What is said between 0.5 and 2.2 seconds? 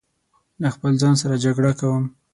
له خپل ځان سره جګړه کوم